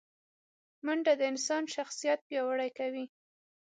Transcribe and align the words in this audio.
منډه 0.85 1.13
د 1.17 1.21
انسان 1.31 1.63
شخصیت 1.75 2.19
پیاوړی 2.27 2.69
کوي 2.79 3.05